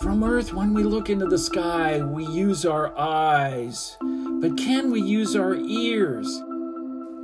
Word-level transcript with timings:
From 0.00 0.24
Earth, 0.24 0.54
when 0.54 0.72
we 0.72 0.82
look 0.82 1.10
into 1.10 1.26
the 1.26 1.36
sky, 1.36 2.00
we 2.00 2.24
use 2.24 2.64
our 2.64 2.96
eyes. 2.98 3.98
But 4.00 4.56
can 4.56 4.90
we 4.90 5.02
use 5.02 5.36
our 5.36 5.54
ears? 5.54 6.42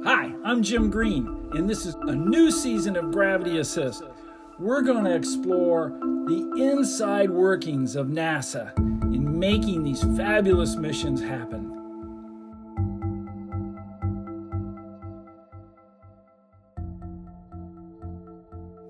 Hi, 0.04 0.30
I'm 0.44 0.62
Jim 0.62 0.90
Green, 0.90 1.48
and 1.52 1.70
this 1.70 1.86
is 1.86 1.94
a 1.94 2.14
new 2.14 2.50
season 2.50 2.96
of 2.96 3.12
Gravity 3.12 3.60
Assist. 3.60 4.02
We're 4.58 4.82
going 4.82 5.04
to 5.04 5.14
explore 5.14 5.88
the 6.26 6.52
inside 6.58 7.30
workings 7.30 7.96
of 7.96 8.08
NASA 8.08 8.76
in 8.76 9.38
making 9.38 9.82
these 9.82 10.02
fabulous 10.14 10.76
missions 10.76 11.22
happen. 11.22 11.72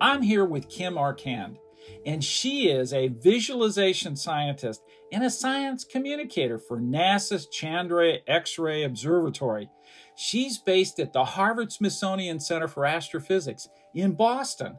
I'm 0.00 0.23
here 0.23 0.45
with 0.45 0.68
Kim 0.68 0.95
Arcand, 0.95 1.59
and 2.05 2.23
she 2.23 2.68
is 2.68 2.93
a 2.93 3.09
visualization 3.09 4.17
scientist 4.17 4.82
and 5.13 5.25
a 5.25 5.31
science 5.31 5.85
communicator 5.85 6.59
for 6.59 6.81
NASA's 6.81 7.46
Chandra 7.46 8.18
X 8.26 8.59
ray 8.59 8.85
Observatory. 8.85 9.68
She's 10.17 10.59
based 10.59 10.99
at 10.99 11.12
the 11.12 11.25
Harvard 11.25 11.72
Smithsonian 11.72 12.40
Center 12.40 12.68
for 12.68 12.86
Astrophysics 12.86 13.68
in 13.95 14.12
Boston 14.12 14.76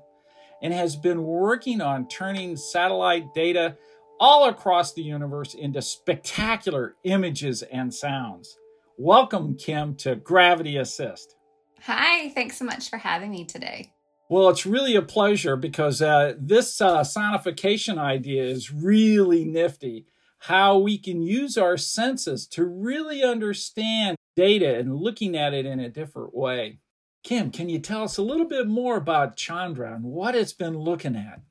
and 0.61 0.73
has 0.73 0.95
been 0.95 1.23
working 1.23 1.81
on 1.81 2.07
turning 2.07 2.57
satellite 2.57 3.33
data 3.33 3.77
all 4.19 4.49
across 4.49 4.93
the 4.93 5.03
universe 5.03 5.53
into 5.53 5.81
spectacular 5.81 6.95
images 7.03 7.61
and 7.61 7.93
sounds. 7.93 8.57
Welcome, 8.97 9.55
Kim, 9.55 9.95
to 9.97 10.15
Gravity 10.15 10.77
Assist. 10.77 11.35
Hi, 11.83 12.29
thanks 12.29 12.57
so 12.57 12.65
much 12.65 12.89
for 12.89 12.97
having 12.97 13.29
me 13.29 13.45
today. 13.45 13.93
Well, 14.29 14.49
it's 14.49 14.65
really 14.65 14.95
a 14.95 15.01
pleasure 15.01 15.55
because 15.55 16.01
uh, 16.01 16.33
this 16.37 16.81
uh, 16.81 17.01
sonification 17.01 17.97
idea 17.97 18.43
is 18.43 18.73
really 18.73 19.45
nifty. 19.45 20.05
How 20.39 20.77
we 20.77 20.97
can 20.97 21.21
use 21.21 21.57
our 21.57 21.77
senses 21.77 22.45
to 22.47 22.65
really 22.65 23.23
understand 23.23 24.17
data 24.35 24.77
and 24.77 24.95
looking 24.95 25.35
at 25.35 25.53
it 25.53 25.65
in 25.65 25.79
a 25.79 25.89
different 25.89 26.35
way. 26.35 26.79
Kim, 27.23 27.51
can 27.51 27.69
you 27.69 27.79
tell 27.79 28.03
us 28.03 28.17
a 28.17 28.21
little 28.21 28.45
bit 28.45 28.67
more 28.67 28.97
about 28.97 29.35
Chandra 29.35 29.93
and 29.95 30.03
what 30.03 30.35
it's 30.35 30.53
been 30.53 30.77
looking 30.77 31.15
at? 31.15 31.41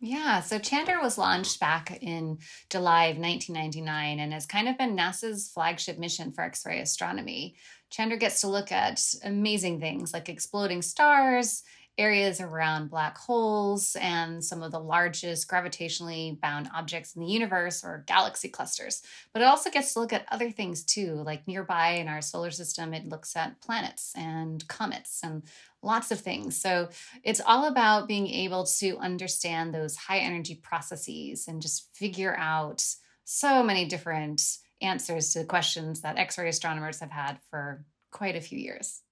Yeah, 0.00 0.40
so 0.40 0.60
Chandra 0.60 1.00
was 1.02 1.18
launched 1.18 1.58
back 1.58 1.98
in 2.00 2.38
July 2.70 3.06
of 3.06 3.18
1999 3.18 4.20
and 4.20 4.32
has 4.32 4.46
kind 4.46 4.68
of 4.68 4.78
been 4.78 4.96
NASA's 4.96 5.50
flagship 5.52 5.98
mission 5.98 6.30
for 6.30 6.42
X 6.42 6.64
ray 6.64 6.80
astronomy. 6.80 7.56
Chandra 7.90 8.16
gets 8.16 8.42
to 8.42 8.48
look 8.48 8.70
at 8.70 9.02
amazing 9.24 9.80
things 9.80 10.12
like 10.12 10.28
exploding 10.28 10.82
stars, 10.82 11.64
areas 11.98 12.40
around 12.40 12.90
black 12.90 13.18
holes 13.18 13.96
and 14.00 14.42
some 14.42 14.62
of 14.62 14.70
the 14.70 14.78
largest 14.78 15.48
gravitationally 15.48 16.40
bound 16.40 16.70
objects 16.74 17.16
in 17.16 17.22
the 17.22 17.28
universe 17.28 17.84
or 17.84 18.04
galaxy 18.06 18.48
clusters. 18.48 19.02
But 19.32 19.42
it 19.42 19.46
also 19.46 19.68
gets 19.70 19.92
to 19.92 20.00
look 20.00 20.12
at 20.12 20.26
other 20.30 20.50
things 20.50 20.84
too, 20.84 21.14
like 21.14 21.48
nearby 21.48 21.90
in 21.90 22.08
our 22.08 22.22
solar 22.22 22.52
system, 22.52 22.94
it 22.94 23.08
looks 23.08 23.36
at 23.36 23.60
planets 23.60 24.12
and 24.16 24.66
comets 24.68 25.20
and 25.24 25.42
lots 25.82 26.10
of 26.10 26.20
things. 26.20 26.60
So 26.60 26.88
it's 27.24 27.40
all 27.44 27.66
about 27.66 28.08
being 28.08 28.28
able 28.28 28.64
to 28.78 28.96
understand 28.98 29.74
those 29.74 29.96
high 29.96 30.18
energy 30.18 30.54
processes 30.54 31.48
and 31.48 31.60
just 31.60 31.94
figure 31.94 32.36
out 32.36 32.84
so 33.24 33.62
many 33.62 33.84
different 33.84 34.42
answers 34.80 35.32
to 35.32 35.44
questions 35.44 36.00
that 36.02 36.16
X 36.16 36.38
ray 36.38 36.48
astronomers 36.48 37.00
have 37.00 37.10
had 37.10 37.38
for 37.50 37.84
quite 38.10 38.36
a 38.36 38.40
few 38.40 38.58
years. 38.58 39.02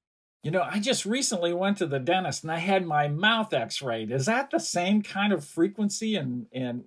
You 0.43 0.53
know, 0.53 0.63
I 0.63 0.79
just 0.79 1.05
recently 1.05 1.53
went 1.53 1.79
to 1.79 1.87
the 1.87 1.99
dentist 1.99 2.45
and 2.45 2.53
I 2.53 2.59
had 2.59 2.87
my 2.87 3.09
mouth 3.09 3.53
x-rayed. 3.53 4.13
Is 4.13 4.27
that 4.27 4.51
the 4.51 4.61
same 4.61 5.03
kind 5.03 5.33
of 5.33 5.45
frequency 5.45 6.15
and 6.15 6.47
and 6.53 6.85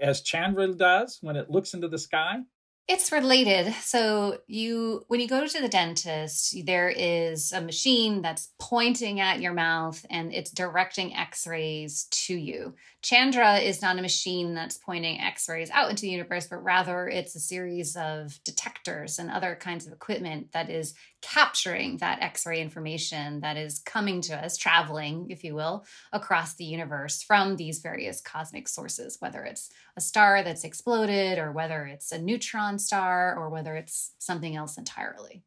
as 0.00 0.20
Chandra 0.20 0.68
does 0.68 1.18
when 1.20 1.36
it 1.36 1.50
looks 1.50 1.74
into 1.74 1.88
the 1.88 1.98
sky? 1.98 2.42
It's 2.88 3.12
related. 3.12 3.74
So 3.82 4.38
you 4.46 5.04
when 5.08 5.20
you 5.20 5.28
go 5.28 5.46
to 5.46 5.60
the 5.60 5.68
dentist, 5.68 6.56
there 6.64 6.88
is 6.88 7.52
a 7.52 7.60
machine 7.60 8.22
that's 8.22 8.48
pointing 8.58 9.20
at 9.20 9.42
your 9.42 9.52
mouth 9.52 10.06
and 10.08 10.32
it's 10.32 10.50
directing 10.50 11.14
x-rays 11.14 12.04
to 12.10 12.34
you. 12.34 12.74
Chandra 13.02 13.58
is 13.58 13.82
not 13.82 13.98
a 13.98 14.02
machine 14.02 14.54
that's 14.54 14.78
pointing 14.78 15.20
x-rays 15.20 15.70
out 15.70 15.90
into 15.90 16.02
the 16.02 16.08
universe, 16.08 16.46
but 16.46 16.64
rather 16.64 17.06
it's 17.08 17.36
a 17.36 17.40
series 17.40 17.94
of 17.94 18.42
detectors 18.42 19.18
and 19.18 19.30
other 19.30 19.54
kinds 19.54 19.86
of 19.86 19.92
equipment 19.92 20.52
that 20.52 20.70
is 20.70 20.94
capturing 21.20 21.98
that 21.98 22.22
X 22.22 22.46
ray 22.46 22.60
information 22.60 23.40
that 23.40 23.56
is 23.56 23.80
coming 23.80 24.20
to 24.22 24.36
us, 24.36 24.56
traveling, 24.56 25.26
if 25.30 25.44
you 25.44 25.54
will, 25.54 25.84
across 26.12 26.54
the 26.54 26.64
universe 26.64 27.22
from 27.22 27.56
these 27.56 27.80
various 27.80 28.20
cosmic 28.20 28.68
sources, 28.68 29.16
whether 29.20 29.44
it's 29.44 29.70
a 29.96 30.00
star 30.00 30.42
that's 30.42 30.64
exploded, 30.64 31.38
or 31.38 31.52
whether 31.52 31.86
it's 31.86 32.12
a 32.12 32.18
neutron 32.20 32.78
star, 32.78 33.36
or 33.36 33.50
whether 33.50 33.74
it's 33.74 34.12
something 34.18 34.54
else 34.56 34.78
entirely. 34.78 35.42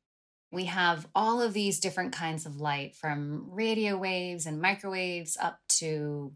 We 0.51 0.65
have 0.65 1.07
all 1.15 1.41
of 1.41 1.53
these 1.53 1.79
different 1.79 2.13
kinds 2.13 2.45
of 2.45 2.57
light 2.57 2.95
from 2.95 3.47
radio 3.49 3.97
waves 3.97 4.45
and 4.45 4.61
microwaves 4.61 5.37
up 5.41 5.59
to 5.79 6.33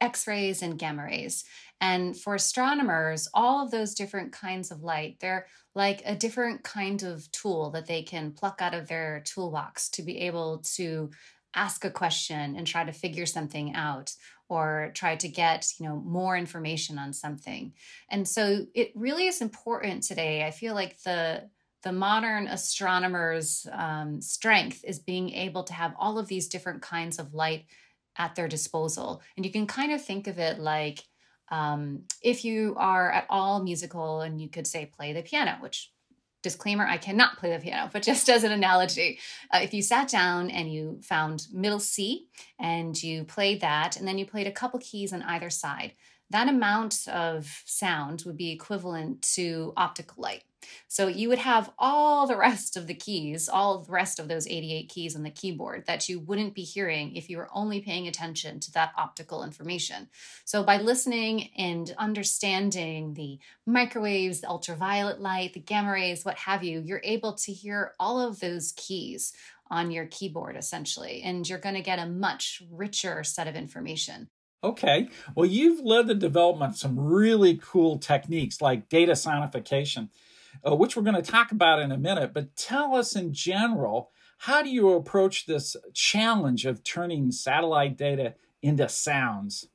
X 0.00 0.26
rays 0.26 0.62
and 0.62 0.78
gamma 0.78 1.04
rays. 1.04 1.44
And 1.80 2.16
for 2.16 2.34
astronomers, 2.34 3.28
all 3.32 3.64
of 3.64 3.70
those 3.70 3.94
different 3.94 4.32
kinds 4.32 4.70
of 4.70 4.82
light, 4.82 5.16
they're 5.20 5.46
like 5.74 6.02
a 6.04 6.14
different 6.14 6.62
kind 6.62 7.02
of 7.02 7.30
tool 7.32 7.70
that 7.70 7.86
they 7.86 8.02
can 8.02 8.32
pluck 8.32 8.60
out 8.60 8.74
of 8.74 8.88
their 8.88 9.22
toolbox 9.24 9.88
to 9.90 10.02
be 10.02 10.20
able 10.20 10.58
to 10.76 11.10
ask 11.54 11.84
a 11.84 11.90
question 11.90 12.56
and 12.56 12.66
try 12.66 12.84
to 12.84 12.92
figure 12.92 13.26
something 13.26 13.74
out 13.74 14.14
or 14.48 14.90
try 14.94 15.16
to 15.16 15.28
get 15.28 15.72
you 15.78 15.88
know 15.88 15.96
more 15.96 16.36
information 16.36 16.98
on 16.98 17.12
something 17.12 17.72
and 18.08 18.28
so 18.28 18.66
it 18.74 18.92
really 18.94 19.26
is 19.26 19.40
important 19.40 20.02
today 20.02 20.44
i 20.44 20.50
feel 20.52 20.74
like 20.74 21.00
the 21.02 21.42
the 21.82 21.92
modern 21.92 22.46
astronomer's 22.46 23.66
um, 23.72 24.20
strength 24.20 24.84
is 24.84 24.98
being 24.98 25.30
able 25.30 25.64
to 25.64 25.72
have 25.72 25.94
all 25.98 26.18
of 26.18 26.28
these 26.28 26.46
different 26.46 26.82
kinds 26.82 27.18
of 27.18 27.32
light 27.32 27.64
at 28.16 28.34
their 28.34 28.48
disposal. 28.48 29.22
And 29.36 29.46
you 29.46 29.52
can 29.52 29.66
kind 29.66 29.92
of 29.92 30.04
think 30.04 30.26
of 30.26 30.38
it 30.38 30.58
like 30.58 31.02
um, 31.50 32.04
if 32.22 32.44
you 32.44 32.74
are 32.78 33.10
at 33.10 33.26
all 33.28 33.62
musical 33.62 34.20
and 34.20 34.40
you 34.40 34.48
could 34.48 34.66
say 34.66 34.86
play 34.86 35.12
the 35.12 35.22
piano, 35.22 35.56
which 35.60 35.92
disclaimer, 36.42 36.86
I 36.86 36.96
cannot 36.96 37.38
play 37.38 37.54
the 37.54 37.62
piano, 37.62 37.90
but 37.92 38.02
just 38.02 38.28
as 38.28 38.44
an 38.44 38.52
analogy, 38.52 39.18
uh, 39.52 39.60
if 39.62 39.74
you 39.74 39.82
sat 39.82 40.08
down 40.08 40.50
and 40.50 40.72
you 40.72 41.00
found 41.02 41.46
middle 41.52 41.80
C 41.80 42.28
and 42.58 43.00
you 43.02 43.24
played 43.24 43.60
that, 43.60 43.96
and 43.96 44.06
then 44.06 44.16
you 44.16 44.26
played 44.26 44.46
a 44.46 44.52
couple 44.52 44.80
keys 44.80 45.12
on 45.12 45.22
either 45.22 45.50
side, 45.50 45.92
that 46.30 46.48
amount 46.48 47.06
of 47.08 47.62
sound 47.66 48.22
would 48.24 48.36
be 48.36 48.50
equivalent 48.50 49.22
to 49.34 49.72
optical 49.76 50.22
light. 50.22 50.44
So 50.88 51.06
you 51.06 51.28
would 51.28 51.38
have 51.38 51.72
all 51.78 52.26
the 52.26 52.36
rest 52.36 52.76
of 52.76 52.86
the 52.86 52.94
keys, 52.94 53.48
all 53.48 53.78
the 53.78 53.92
rest 53.92 54.18
of 54.18 54.28
those 54.28 54.46
88 54.46 54.88
keys 54.88 55.16
on 55.16 55.22
the 55.22 55.30
keyboard 55.30 55.86
that 55.86 56.08
you 56.08 56.20
wouldn't 56.20 56.54
be 56.54 56.62
hearing 56.62 57.16
if 57.16 57.30
you 57.30 57.38
were 57.38 57.48
only 57.52 57.80
paying 57.80 58.06
attention 58.06 58.60
to 58.60 58.72
that 58.72 58.92
optical 58.96 59.42
information. 59.42 60.08
So 60.44 60.62
by 60.62 60.78
listening 60.78 61.50
and 61.56 61.94
understanding 61.98 63.14
the 63.14 63.38
microwaves, 63.66 64.40
the 64.40 64.48
ultraviolet 64.48 65.20
light, 65.20 65.54
the 65.54 65.60
gamma 65.60 65.92
rays, 65.92 66.24
what 66.24 66.36
have 66.38 66.62
you, 66.62 66.82
you're 66.84 67.00
able 67.04 67.34
to 67.34 67.52
hear 67.52 67.94
all 67.98 68.20
of 68.20 68.40
those 68.40 68.72
keys 68.76 69.32
on 69.70 69.90
your 69.90 70.06
keyboard 70.06 70.56
essentially, 70.56 71.22
and 71.22 71.48
you're 71.48 71.58
going 71.58 71.76
to 71.76 71.80
get 71.80 72.00
a 72.00 72.06
much 72.06 72.62
richer 72.70 73.22
set 73.22 73.46
of 73.46 73.54
information. 73.54 74.28
Okay. 74.62 75.08
Well, 75.34 75.46
you've 75.46 75.80
led 75.80 76.06
the 76.06 76.14
development 76.14 76.72
of 76.72 76.78
some 76.78 76.98
really 76.98 77.58
cool 77.62 77.98
techniques 77.98 78.60
like 78.60 78.88
data 78.88 79.12
sonification 79.12 80.08
uh, 80.66 80.74
which 80.74 80.96
we're 80.96 81.02
going 81.02 81.22
to 81.22 81.30
talk 81.30 81.52
about 81.52 81.80
in 81.80 81.92
a 81.92 81.98
minute. 81.98 82.32
But 82.32 82.56
tell 82.56 82.94
us 82.94 83.16
in 83.16 83.32
general, 83.32 84.10
how 84.38 84.62
do 84.62 84.70
you 84.70 84.90
approach 84.90 85.46
this 85.46 85.76
challenge 85.94 86.66
of 86.66 86.82
turning 86.82 87.30
satellite 87.32 87.96
data 87.96 88.34
into 88.62 88.88
sounds? 88.88 89.68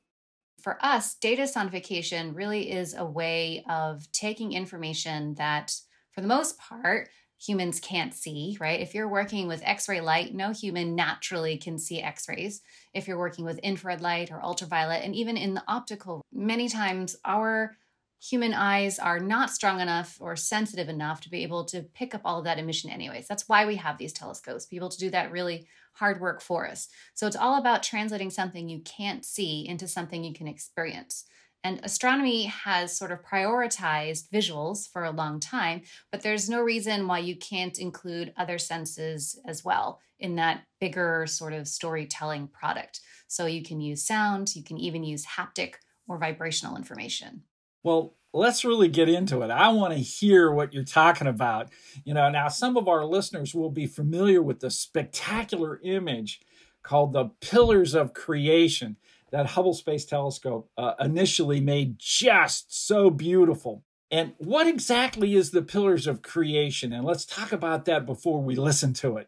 For 0.61 0.83
us, 0.83 1.15
data 1.15 1.43
sonification 1.43 2.35
really 2.35 2.71
is 2.71 2.95
a 2.95 3.05
way 3.05 3.63
of 3.69 4.11
taking 4.11 4.53
information 4.53 5.35
that, 5.35 5.75
for 6.11 6.21
the 6.21 6.27
most 6.27 6.57
part, 6.57 7.09
humans 7.37 7.79
can't 7.79 8.13
see, 8.13 8.57
right? 8.59 8.79
If 8.79 8.93
you're 8.93 9.07
working 9.07 9.47
with 9.47 9.61
X 9.63 9.89
ray 9.89 10.01
light, 10.01 10.33
no 10.33 10.51
human 10.51 10.95
naturally 10.95 11.57
can 11.57 11.77
see 11.77 12.01
X 12.01 12.27
rays. 12.29 12.61
If 12.93 13.07
you're 13.07 13.17
working 13.17 13.45
with 13.45 13.59
infrared 13.59 14.01
light 14.01 14.31
or 14.31 14.43
ultraviolet, 14.43 15.03
and 15.03 15.15
even 15.15 15.37
in 15.37 15.53
the 15.53 15.63
optical, 15.67 16.21
many 16.31 16.69
times 16.69 17.15
our 17.25 17.77
human 18.21 18.53
eyes 18.53 18.97
are 18.97 19.19
not 19.19 19.51
strong 19.51 19.79
enough 19.79 20.17
or 20.19 20.35
sensitive 20.35 20.89
enough 20.89 21.21
to 21.21 21.29
be 21.29 21.43
able 21.43 21.63
to 21.65 21.81
pick 21.81 22.15
up 22.15 22.21
all 22.25 22.39
of 22.39 22.45
that 22.45 22.57
emission 22.57 22.89
anyways 22.89 23.27
that's 23.27 23.47
why 23.47 23.65
we 23.65 23.75
have 23.75 23.97
these 23.97 24.13
telescopes 24.13 24.65
be 24.65 24.77
able 24.77 24.89
to 24.89 24.97
do 24.97 25.09
that 25.09 25.31
really 25.31 25.67
hard 25.93 26.19
work 26.19 26.41
for 26.41 26.67
us 26.67 26.87
so 27.13 27.27
it's 27.27 27.35
all 27.35 27.59
about 27.59 27.83
translating 27.83 28.29
something 28.29 28.67
you 28.67 28.79
can't 28.79 29.25
see 29.25 29.67
into 29.67 29.87
something 29.87 30.23
you 30.23 30.33
can 30.33 30.47
experience 30.47 31.25
and 31.65 31.79
astronomy 31.81 32.43
has 32.43 32.95
sort 32.95 33.11
of 33.11 33.23
prioritized 33.23 34.29
visuals 34.29 34.87
for 34.87 35.03
a 35.03 35.09
long 35.09 35.39
time, 35.39 35.81
but 36.11 36.21
there's 36.21 36.47
no 36.47 36.61
reason 36.61 37.07
why 37.07 37.17
you 37.17 37.35
can't 37.35 37.79
include 37.79 38.31
other 38.37 38.59
senses 38.59 39.39
as 39.47 39.65
well 39.65 39.99
in 40.19 40.35
that 40.35 40.61
bigger 40.79 41.25
sort 41.25 41.53
of 41.53 41.67
storytelling 41.67 42.47
product. 42.49 42.99
So 43.27 43.47
you 43.47 43.63
can 43.63 43.81
use 43.81 44.05
sound, 44.05 44.55
you 44.55 44.63
can 44.63 44.77
even 44.77 45.03
use 45.03 45.25
haptic 45.25 45.77
or 46.07 46.19
vibrational 46.19 46.77
information. 46.77 47.41
Well, 47.81 48.13
let's 48.31 48.63
really 48.63 48.87
get 48.87 49.09
into 49.09 49.41
it. 49.41 49.49
I 49.49 49.69
want 49.69 49.91
to 49.93 49.99
hear 49.99 50.51
what 50.51 50.71
you're 50.71 50.83
talking 50.83 51.25
about. 51.25 51.69
You 52.03 52.13
know, 52.13 52.29
now 52.29 52.47
some 52.47 52.77
of 52.77 52.87
our 52.87 53.05
listeners 53.05 53.55
will 53.55 53.71
be 53.71 53.87
familiar 53.87 54.43
with 54.43 54.59
the 54.59 54.69
spectacular 54.69 55.79
image 55.83 56.41
called 56.83 57.13
the 57.13 57.31
Pillars 57.41 57.95
of 57.95 58.13
Creation 58.13 58.97
that 59.35 59.47
Hubble 59.47 59.73
Space 59.73 60.05
Telescope 60.05 60.69
uh, 60.77 60.93
initially 60.97 61.59
made 61.59 61.99
just 61.99 62.87
so 62.87 63.09
beautiful. 63.09 63.83
And 64.09 64.31
what 64.37 64.65
exactly 64.65 65.35
is 65.35 65.51
the 65.51 65.61
Pillars 65.61 66.07
of 66.07 66.21
Creation? 66.21 66.93
And 66.93 67.03
let's 67.03 67.25
talk 67.25 67.51
about 67.51 67.83
that 67.83 68.05
before 68.05 68.41
we 68.41 68.55
listen 68.55 68.93
to 68.93 69.17
it. 69.17 69.27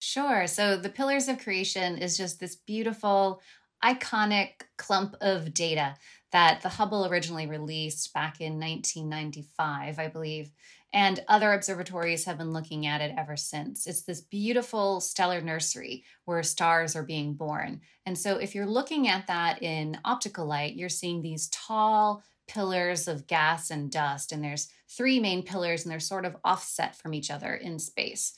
Sure. 0.00 0.48
So, 0.48 0.76
the 0.76 0.88
Pillars 0.88 1.28
of 1.28 1.38
Creation 1.38 1.98
is 1.98 2.16
just 2.16 2.40
this 2.40 2.56
beautiful, 2.56 3.40
iconic 3.84 4.62
clump 4.76 5.14
of 5.20 5.54
data 5.54 5.94
that 6.32 6.62
the 6.62 6.68
Hubble 6.68 7.06
originally 7.06 7.46
released 7.46 8.12
back 8.12 8.40
in 8.40 8.58
1995, 8.58 10.00
I 10.00 10.08
believe. 10.08 10.50
And 10.94 11.24
other 11.26 11.52
observatories 11.52 12.24
have 12.24 12.38
been 12.38 12.52
looking 12.52 12.86
at 12.86 13.00
it 13.00 13.12
ever 13.18 13.36
since. 13.36 13.88
It's 13.88 14.04
this 14.04 14.20
beautiful 14.20 15.00
stellar 15.00 15.40
nursery 15.40 16.04
where 16.24 16.42
stars 16.44 16.94
are 16.94 17.02
being 17.02 17.34
born. 17.34 17.80
And 18.06 18.16
so, 18.16 18.36
if 18.36 18.54
you're 18.54 18.64
looking 18.64 19.08
at 19.08 19.26
that 19.26 19.60
in 19.60 19.98
optical 20.04 20.46
light, 20.46 20.76
you're 20.76 20.88
seeing 20.88 21.20
these 21.20 21.48
tall 21.48 22.22
pillars 22.46 23.08
of 23.08 23.26
gas 23.26 23.70
and 23.70 23.90
dust. 23.90 24.30
And 24.30 24.44
there's 24.44 24.68
three 24.88 25.18
main 25.18 25.42
pillars, 25.42 25.82
and 25.82 25.90
they're 25.90 25.98
sort 25.98 26.24
of 26.24 26.36
offset 26.44 26.94
from 26.96 27.12
each 27.12 27.30
other 27.30 27.54
in 27.54 27.80
space. 27.80 28.32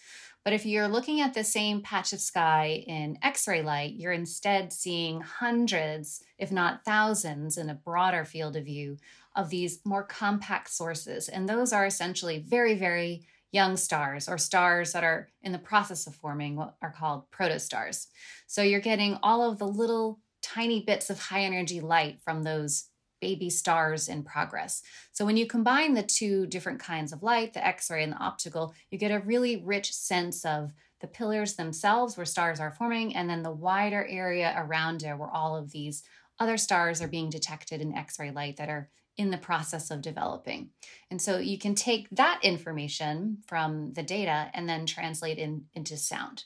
But 0.46 0.52
if 0.52 0.64
you're 0.64 0.86
looking 0.86 1.20
at 1.20 1.34
the 1.34 1.42
same 1.42 1.80
patch 1.80 2.12
of 2.12 2.20
sky 2.20 2.84
in 2.86 3.18
X 3.20 3.48
ray 3.48 3.62
light, 3.62 3.94
you're 3.96 4.12
instead 4.12 4.72
seeing 4.72 5.20
hundreds, 5.20 6.22
if 6.38 6.52
not 6.52 6.84
thousands, 6.84 7.58
in 7.58 7.68
a 7.68 7.74
broader 7.74 8.24
field 8.24 8.54
of 8.54 8.66
view 8.66 8.96
of 9.34 9.50
these 9.50 9.80
more 9.84 10.04
compact 10.04 10.70
sources. 10.70 11.28
And 11.28 11.48
those 11.48 11.72
are 11.72 11.84
essentially 11.84 12.38
very, 12.38 12.76
very 12.76 13.26
young 13.50 13.76
stars 13.76 14.28
or 14.28 14.38
stars 14.38 14.92
that 14.92 15.02
are 15.02 15.30
in 15.42 15.50
the 15.50 15.58
process 15.58 16.06
of 16.06 16.14
forming 16.14 16.54
what 16.54 16.76
are 16.80 16.94
called 16.96 17.28
protostars. 17.32 18.06
So 18.46 18.62
you're 18.62 18.78
getting 18.78 19.18
all 19.24 19.50
of 19.50 19.58
the 19.58 19.66
little 19.66 20.20
tiny 20.42 20.84
bits 20.84 21.10
of 21.10 21.18
high 21.18 21.42
energy 21.42 21.80
light 21.80 22.20
from 22.22 22.44
those 22.44 22.84
baby 23.20 23.50
stars 23.50 24.08
in 24.08 24.22
progress. 24.22 24.82
So 25.12 25.24
when 25.24 25.36
you 25.36 25.46
combine 25.46 25.94
the 25.94 26.02
two 26.02 26.46
different 26.46 26.80
kinds 26.80 27.12
of 27.12 27.22
light, 27.22 27.52
the 27.52 27.66
X 27.66 27.90
ray 27.90 28.02
and 28.02 28.12
the 28.12 28.18
optical, 28.18 28.74
you 28.90 28.98
get 28.98 29.10
a 29.10 29.20
really 29.20 29.56
rich 29.56 29.92
sense 29.92 30.44
of 30.44 30.72
the 31.00 31.06
pillars 31.06 31.54
themselves 31.54 32.16
where 32.16 32.24
stars 32.24 32.58
are 32.58 32.72
forming, 32.72 33.14
and 33.14 33.28
then 33.28 33.42
the 33.42 33.50
wider 33.50 34.06
area 34.06 34.54
around 34.56 35.02
it 35.02 35.16
where 35.18 35.30
all 35.30 35.56
of 35.56 35.70
these 35.70 36.02
other 36.38 36.56
stars 36.56 37.02
are 37.02 37.08
being 37.08 37.30
detected 37.30 37.80
in 37.80 37.94
X 37.94 38.18
ray 38.18 38.30
light 38.30 38.56
that 38.56 38.68
are 38.68 38.90
in 39.16 39.30
the 39.30 39.38
process 39.38 39.90
of 39.90 40.02
developing. 40.02 40.70
And 41.10 41.20
so 41.20 41.38
you 41.38 41.58
can 41.58 41.74
take 41.74 42.08
that 42.10 42.40
information 42.42 43.38
from 43.46 43.92
the 43.94 44.02
data 44.02 44.50
and 44.52 44.68
then 44.68 44.84
translate 44.84 45.38
in, 45.38 45.64
into 45.74 45.96
sound. 45.96 46.44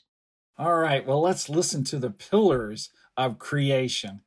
All 0.57 0.77
right, 0.77 1.05
well, 1.05 1.21
let's 1.21 1.49
listen 1.49 1.83
to 1.85 1.99
the 1.99 2.11
pillars 2.11 2.89
of 3.17 3.39
creation. 3.39 4.21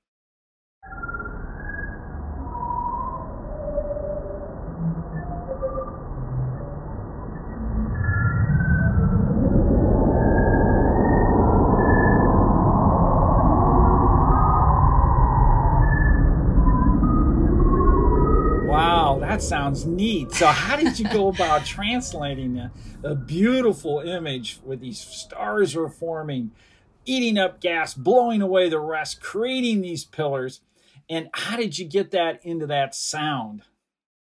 Sounds 19.49 19.85
neat. 19.85 20.33
So, 20.33 20.47
how 20.47 20.77
did 20.77 20.99
you 20.99 21.09
go 21.09 21.29
about 21.35 21.65
translating 21.65 22.59
a, 22.59 22.73
a 23.03 23.15
beautiful 23.15 24.01
image 24.01 24.59
where 24.65 24.77
these 24.77 24.99
stars 24.99 25.77
are 25.77 25.89
forming, 25.89 26.51
eating 27.05 27.39
up 27.39 27.61
gas, 27.61 27.95
blowing 27.95 28.43
away 28.43 28.69
the 28.69 28.81
rest, 28.81 29.21
creating 29.21 29.83
these 29.83 30.05
pillars? 30.05 30.61
And 31.09 31.29
how 31.35 31.57
did 31.57 31.79
you 31.79 31.87
get 31.87 32.11
that 32.13 32.45
into 32.45 32.67
that 32.67 32.95
sound? 32.95 33.63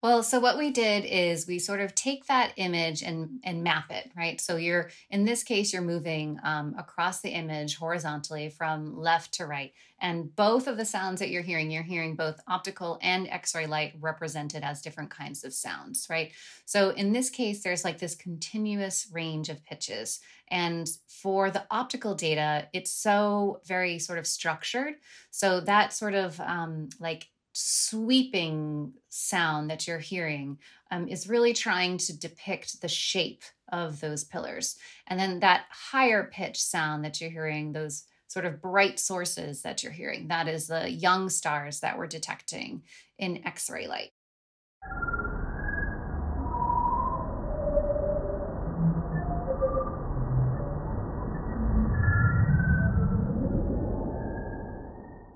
Well, 0.03 0.21
so 0.21 0.39
what 0.39 0.59
we 0.59 0.69
did 0.69 1.05
is 1.05 1.47
we 1.47 1.57
sort 1.57 1.81
of 1.81 1.95
take 1.95 2.27
that 2.27 2.53
image 2.55 3.01
and 3.01 3.39
and 3.43 3.63
map 3.63 3.89
it, 3.91 4.11
right? 4.15 4.39
So 4.39 4.55
you're 4.55 4.91
in 5.09 5.25
this 5.25 5.41
case 5.41 5.73
you're 5.73 5.81
moving 5.81 6.39
um, 6.43 6.75
across 6.77 7.21
the 7.21 7.31
image 7.31 7.77
horizontally 7.77 8.49
from 8.49 8.95
left 8.95 9.33
to 9.35 9.47
right, 9.47 9.73
and 9.99 10.35
both 10.35 10.67
of 10.67 10.77
the 10.77 10.85
sounds 10.85 11.19
that 11.19 11.29
you're 11.29 11.41
hearing, 11.41 11.71
you're 11.71 11.81
hearing 11.81 12.15
both 12.15 12.39
optical 12.47 12.99
and 13.01 13.27
X-ray 13.27 13.65
light 13.65 13.95
represented 13.99 14.63
as 14.63 14.83
different 14.83 15.09
kinds 15.09 15.43
of 15.43 15.51
sounds, 15.51 16.05
right? 16.11 16.31
So 16.65 16.91
in 16.91 17.11
this 17.11 17.31
case, 17.31 17.63
there's 17.63 17.83
like 17.83 17.97
this 17.97 18.13
continuous 18.13 19.07
range 19.11 19.49
of 19.49 19.65
pitches, 19.65 20.19
and 20.49 20.87
for 21.07 21.49
the 21.49 21.65
optical 21.71 22.13
data, 22.13 22.67
it's 22.71 22.91
so 22.91 23.61
very 23.65 23.97
sort 23.97 24.19
of 24.19 24.27
structured. 24.27 24.93
So 25.31 25.59
that 25.61 25.91
sort 25.91 26.13
of 26.13 26.39
um, 26.39 26.89
like 26.99 27.29
sweeping 27.59 28.93
sound 29.09 29.71
that 29.71 29.87
you're 29.87 29.97
hearing 29.97 30.59
um, 30.91 31.07
is 31.07 31.27
really 31.27 31.53
trying 31.53 31.97
to 31.97 32.15
depict 32.15 32.81
the 32.81 32.87
shape 32.87 33.41
of 33.71 33.99
those 33.99 34.23
pillars. 34.23 34.77
And 35.07 35.19
then 35.19 35.39
that 35.39 35.65
higher 35.71 36.29
pitch 36.31 36.61
sound 36.61 37.03
that 37.03 37.19
you're 37.19 37.31
hearing, 37.31 37.71
those 37.71 38.03
sort 38.27 38.45
of 38.45 38.61
bright 38.61 38.99
sources 38.99 39.63
that 39.63 39.81
you're 39.81 39.91
hearing, 39.91 40.27
that 40.27 40.47
is 40.47 40.67
the 40.67 40.87
young 40.87 41.29
stars 41.29 41.79
that 41.79 41.97
we're 41.97 42.05
detecting 42.05 42.83
in 43.17 43.45
X 43.45 43.71
ray 43.71 43.87
light. 43.87 44.11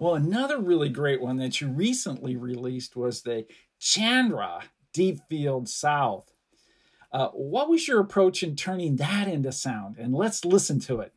Well, 0.02 0.16
another 0.16 0.58
really 0.58 0.90
great 0.90 1.22
one 1.22 1.38
that 1.38 1.62
you 1.62 1.68
recently 1.68 2.36
released 2.36 2.96
was 2.96 3.22
the 3.22 3.46
Chandra 3.80 4.64
Deep 4.94 5.20
Field 5.30 5.70
South. 5.70 6.34
Uh, 7.12 7.28
what 7.28 7.70
was 7.70 7.88
your 7.88 8.00
approach 8.00 8.42
in 8.42 8.56
turning 8.56 8.96
that 8.96 9.28
into 9.28 9.52
sound? 9.52 9.98
And 10.00 10.16
let's 10.16 10.44
listen 10.44 10.80
to 10.80 11.02
it. 11.02 11.14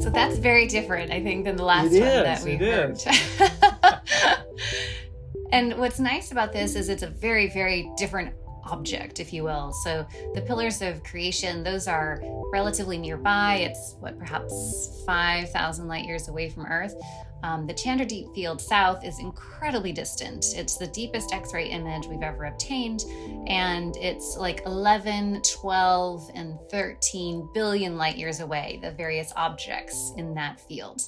So 0.00 0.10
that's 0.10 0.36
very 0.36 0.68
different, 0.68 1.10
I 1.10 1.20
think, 1.20 1.46
than 1.46 1.56
the 1.56 1.64
last 1.64 1.92
it 1.92 1.98
one 1.98 2.08
is, 2.08 2.22
that 2.22 2.42
we 2.44 2.54
heard. 2.54 3.02
and 5.52 5.74
what's 5.78 5.98
nice 5.98 6.32
about 6.32 6.52
this 6.52 6.76
is 6.76 6.88
it's 6.88 7.02
a 7.02 7.08
very, 7.08 7.48
very 7.48 7.90
different 7.96 8.34
object, 8.70 9.20
if 9.20 9.32
you 9.32 9.44
will. 9.44 9.72
So 9.72 10.06
the 10.34 10.40
pillars 10.40 10.82
of 10.82 11.02
creation, 11.04 11.62
those 11.62 11.86
are 11.86 12.20
relatively 12.52 12.98
nearby. 12.98 13.56
It's 13.56 13.96
what, 14.00 14.18
perhaps 14.18 15.02
5,000 15.06 15.88
light 15.88 16.04
years 16.04 16.28
away 16.28 16.50
from 16.50 16.66
Earth. 16.66 16.94
Um, 17.42 17.66
the 17.66 17.74
Chandra 17.74 18.06
Deep 18.06 18.26
Field 18.34 18.60
South 18.60 19.04
is 19.04 19.20
incredibly 19.20 19.92
distant. 19.92 20.46
It's 20.56 20.78
the 20.78 20.86
deepest 20.88 21.32
X 21.32 21.52
ray 21.52 21.68
image 21.68 22.06
we've 22.06 22.22
ever 22.22 22.46
obtained, 22.46 23.04
and 23.46 23.96
it's 23.98 24.36
like 24.36 24.62
11, 24.66 25.42
12, 25.42 26.30
and 26.34 26.58
13 26.70 27.48
billion 27.52 27.96
light 27.96 28.16
years 28.16 28.40
away, 28.40 28.80
the 28.82 28.90
various 28.90 29.32
objects 29.36 30.12
in 30.16 30.34
that 30.34 30.58
field. 30.58 31.02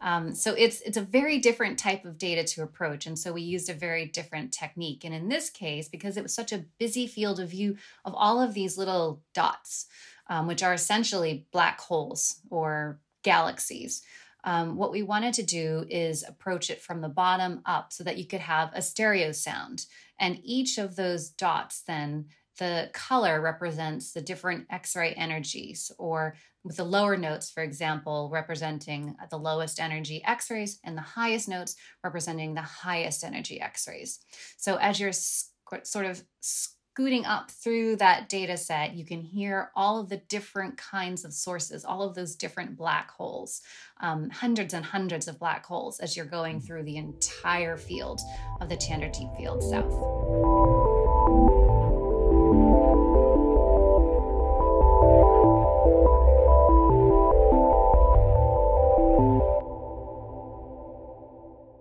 Um, 0.00 0.34
so 0.34 0.54
it's 0.54 0.80
it's 0.82 0.96
a 0.96 1.02
very 1.02 1.38
different 1.38 1.78
type 1.78 2.04
of 2.04 2.18
data 2.18 2.44
to 2.44 2.62
approach, 2.62 3.06
and 3.06 3.18
so 3.18 3.32
we 3.32 3.42
used 3.42 3.68
a 3.68 3.74
very 3.74 4.06
different 4.06 4.52
technique. 4.52 5.04
And 5.04 5.14
in 5.14 5.28
this 5.28 5.50
case, 5.50 5.88
because 5.88 6.16
it 6.16 6.22
was 6.22 6.34
such 6.34 6.52
a 6.52 6.64
busy 6.78 7.06
field 7.06 7.40
of 7.40 7.50
view 7.50 7.76
of 8.04 8.14
all 8.14 8.40
of 8.40 8.54
these 8.54 8.78
little 8.78 9.22
dots, 9.34 9.86
um, 10.28 10.46
which 10.46 10.62
are 10.62 10.74
essentially 10.74 11.46
black 11.52 11.80
holes 11.80 12.40
or 12.50 13.00
galaxies, 13.22 14.02
um, 14.44 14.76
what 14.76 14.92
we 14.92 15.02
wanted 15.02 15.34
to 15.34 15.42
do 15.42 15.84
is 15.90 16.22
approach 16.22 16.70
it 16.70 16.80
from 16.80 17.00
the 17.00 17.08
bottom 17.08 17.60
up 17.66 17.92
so 17.92 18.04
that 18.04 18.18
you 18.18 18.24
could 18.24 18.40
have 18.40 18.70
a 18.72 18.82
stereo 18.82 19.32
sound. 19.32 19.86
And 20.18 20.40
each 20.42 20.78
of 20.78 20.96
those 20.96 21.28
dots 21.28 21.82
then 21.82 22.26
the 22.58 22.90
color 22.92 23.40
represents 23.40 24.12
the 24.12 24.20
different 24.20 24.66
X-ray 24.70 25.12
energies, 25.14 25.90
or 25.98 26.34
with 26.64 26.76
the 26.76 26.84
lower 26.84 27.16
notes, 27.16 27.50
for 27.50 27.62
example, 27.62 28.28
representing 28.32 29.16
the 29.30 29.38
lowest 29.38 29.80
energy 29.80 30.22
X-rays, 30.24 30.80
and 30.84 30.96
the 30.96 31.02
highest 31.02 31.48
notes 31.48 31.76
representing 32.02 32.54
the 32.54 32.62
highest 32.62 33.24
energy 33.24 33.60
X-rays. 33.60 34.18
So 34.56 34.76
as 34.76 34.98
you're 34.98 35.12
sort 35.12 36.06
of 36.06 36.22
scooting 36.40 37.24
up 37.24 37.50
through 37.52 37.94
that 37.94 38.28
data 38.28 38.56
set, 38.56 38.94
you 38.94 39.04
can 39.04 39.20
hear 39.20 39.70
all 39.76 40.00
of 40.00 40.08
the 40.08 40.16
different 40.28 40.76
kinds 40.76 41.24
of 41.24 41.32
sources, 41.32 41.84
all 41.84 42.02
of 42.02 42.16
those 42.16 42.34
different 42.34 42.76
black 42.76 43.08
holes, 43.12 43.62
um, 44.00 44.30
hundreds 44.30 44.74
and 44.74 44.84
hundreds 44.84 45.28
of 45.28 45.38
black 45.38 45.64
holes 45.64 46.00
as 46.00 46.16
you're 46.16 46.26
going 46.26 46.60
through 46.60 46.82
the 46.82 46.96
entire 46.96 47.76
field 47.76 48.20
of 48.60 48.68
the 48.68 48.76
Chandra 48.76 49.10
Deep 49.12 49.30
Field 49.38 49.62
South. 49.62 50.77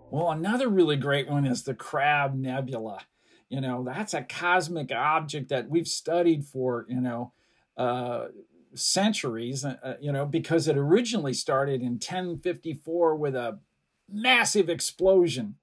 Well, 0.09 0.31
another 0.31 0.69
really 0.69 0.95
great 0.95 1.29
one 1.29 1.45
is 1.45 1.63
the 1.63 1.73
Crab 1.73 2.33
Nebula. 2.33 3.01
You 3.49 3.61
know, 3.61 3.83
that's 3.83 4.13
a 4.13 4.23
cosmic 4.23 4.91
object 4.91 5.49
that 5.49 5.69
we've 5.69 5.87
studied 5.87 6.45
for, 6.45 6.85
you 6.87 7.01
know, 7.01 7.33
uh, 7.75 8.27
centuries, 8.73 9.65
uh, 9.65 9.77
uh 9.83 9.93
you 9.99 10.11
know, 10.11 10.25
because 10.25 10.67
it 10.67 10.77
originally 10.77 11.33
started 11.33 11.81
in 11.81 11.93
1054 11.93 13.15
with 13.15 13.35
a 13.35 13.59
massive 14.09 14.69
explosion. 14.69 15.55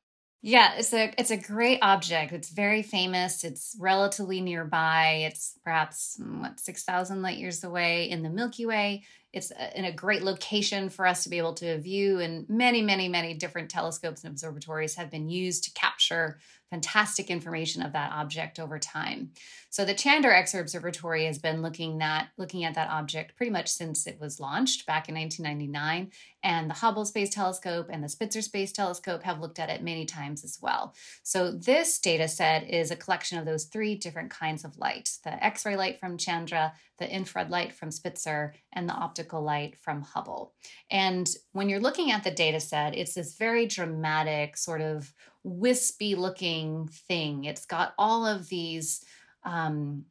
Yeah, 0.47 0.75
it's 0.77 0.93
a 0.93 1.11
it's 1.17 1.31
a 1.31 1.39
great 1.39 1.79
object. 1.81 2.31
It's 2.33 2.51
very 2.51 2.83
famous. 2.83 3.45
It's 3.45 3.75
relatively 3.81 4.43
nearby. 4.43 5.25
It's 5.27 5.59
perhaps 5.65 6.21
mm, 6.21 6.43
what 6.43 6.61
6,000 6.61 7.23
light 7.23 7.39
years 7.39 7.65
away 7.65 8.11
in 8.11 8.23
the 8.23 8.29
Milky 8.29 8.67
Way. 8.67 9.05
It's 9.33 9.51
in 9.75 9.87
a 9.87 9.91
great 9.91 10.23
location 10.23 10.91
for 10.91 11.07
us 11.07 11.25
to 11.25 11.31
be 11.31 11.39
able 11.39 11.55
to 11.55 11.81
view 11.81 12.21
and 12.21 12.47
many 12.51 12.83
many 12.83 13.09
many 13.09 13.33
different 13.33 13.71
telescopes 13.71 14.23
and 14.23 14.33
observatories 14.33 14.97
have 14.97 15.11
been 15.11 15.31
used 15.31 15.65
to 15.65 15.73
capture 15.73 16.39
fantastic 16.75 17.31
information 17.31 17.83
of 17.83 17.93
that 17.93 18.11
object 18.11 18.59
over 18.59 18.81
time. 18.81 19.31
So 19.71 19.85
the 19.85 19.95
Chandra 19.95 20.37
X-ray 20.37 20.59
Observatory 20.59 21.25
has 21.27 21.39
been 21.39 21.63
looking 21.63 21.99
that 21.99 22.31
looking 22.37 22.65
at 22.65 22.75
that 22.75 22.91
object 22.91 23.37
pretty 23.37 23.53
much 23.53 23.69
since 23.69 24.09
it 24.09 24.19
was 24.21 24.41
launched 24.41 24.85
back 24.85 25.09
in 25.09 25.15
1999, 25.15 26.11
and 26.43 26.69
the 26.69 26.75
Hubble 26.75 27.05
Space 27.05 27.31
Telescope 27.31 27.87
and 27.91 28.03
the 28.03 28.09
Spitzer 28.09 28.43
Space 28.43 28.73
Telescope 28.73 29.23
have 29.23 29.41
looked 29.41 29.61
at 29.61 29.71
it 29.71 29.85
many 29.85 30.05
times 30.05 30.43
as 30.43 30.59
well. 30.61 30.95
So 31.23 31.53
this 31.53 32.01
data 32.01 32.27
set 32.27 32.69
is 32.69 32.91
a 32.91 32.97
collection 32.97 33.39
of 33.39 33.47
those 33.47 33.67
three 33.67 33.95
different 33.95 34.31
kinds 34.31 34.65
of 34.65 34.77
light: 34.77 35.11
the 35.23 35.45
X-ray 35.45 35.77
light 35.77 36.01
from 36.01 36.19
Chandra, 36.19 36.73
the 36.99 37.09
infrared 37.09 37.51
light 37.51 37.73
from 37.73 37.93
Spitzer, 37.93 38.53
and 38.73 38.89
the 38.89 38.95
optical 38.95 39.43
light 39.43 39.77
from 39.77 40.03
Hubble. 40.03 40.55
And 40.91 41.29
when 41.53 41.69
you're 41.69 41.79
looking 41.79 42.11
at 42.11 42.25
the 42.25 42.33
data 42.33 42.59
set, 42.59 42.97
it's 42.97 43.15
this 43.15 43.37
very 43.37 43.67
dramatic 43.67 44.57
sort 44.57 44.81
of 44.81 45.13
wispy 45.45 46.15
looking 46.15 46.89
thing. 46.89 47.45
It's 47.45 47.67
got 47.67 47.95
all 47.99 48.27
of 48.27 48.49
these 48.49 49.05
um, 49.45 50.07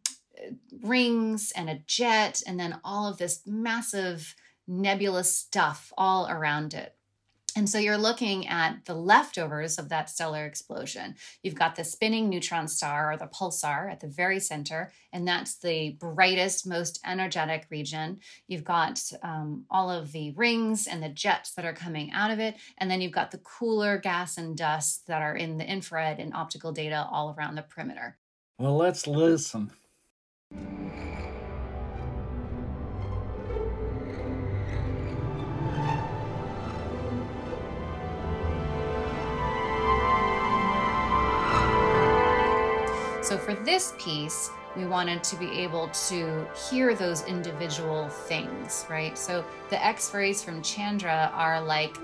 rings 0.82 1.52
and 1.56 1.70
a 1.70 1.82
jet, 1.86 2.42
and 2.48 2.60
then 2.60 2.80
all 2.84 3.08
of 3.10 3.18
this 3.18 3.42
massive 3.46 4.36
nebulous 4.68 5.36
stuff 5.36 5.92
all 5.98 6.30
around 6.30 6.74
it. 6.74 6.96
And 7.56 7.70
so 7.70 7.78
you're 7.78 7.98
looking 7.98 8.48
at 8.48 8.86
the 8.86 8.96
leftovers 8.96 9.78
of 9.78 9.90
that 9.90 10.10
stellar 10.10 10.46
explosion. 10.46 11.16
You've 11.44 11.56
got 11.56 11.76
the 11.76 11.84
spinning 11.84 12.30
neutron 12.30 12.68
star 12.68 13.12
or 13.12 13.18
the 13.18 13.28
pulsar 13.28 13.92
at 13.92 14.00
the 14.00 14.08
very 14.08 14.40
center, 14.40 14.92
and 15.12 15.28
that's 15.28 15.56
the 15.58 15.92
brightest, 16.00 16.66
most 16.66 17.00
energetic 17.06 17.68
region. 17.70 18.20
You've 18.48 18.64
got 18.64 19.02
um, 19.22 19.66
all 19.70 19.92
of 19.92 20.12
the 20.12 20.32
rings 20.32 20.88
and 20.88 21.04
the 21.04 21.10
jets 21.10 21.54
that 21.54 21.66
are 21.66 21.74
coming 21.74 22.12
out 22.12 22.32
of 22.32 22.40
it. 22.40 22.56
And 22.78 22.90
then 22.90 23.02
you've 23.02 23.12
got 23.12 23.32
the 23.32 23.38
cooler 23.40 23.98
gas 23.98 24.38
and 24.38 24.58
dust 24.58 25.08
that 25.08 25.22
are 25.22 25.36
in 25.36 25.58
the 25.58 25.70
infrared 25.70 26.20
and 26.20 26.34
optical 26.34 26.72
data 26.72 27.08
all 27.12 27.36
around 27.38 27.56
the 27.56 27.62
perimeter. 27.62 28.18
Well, 28.58 28.78
let's 28.78 29.08
listen. 29.08 29.72
So 43.24 43.38
for 43.38 43.54
this 43.54 43.94
piece, 43.98 44.50
we 44.76 44.86
wanted 44.86 45.24
to 45.24 45.38
be 45.38 45.50
able 45.62 45.88
to 46.10 46.46
hear 46.70 46.94
those 46.94 47.26
individual 47.26 48.10
things, 48.10 48.86
right? 48.90 49.18
So 49.18 49.46
the 49.70 49.84
X 49.84 50.14
rays 50.14 50.44
from 50.44 50.62
Chandra 50.62 51.32
are 51.34 51.62
like 51.62 51.98